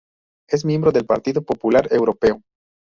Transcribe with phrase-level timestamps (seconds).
[0.49, 2.41] Es miembro del Partido Popular Europeo.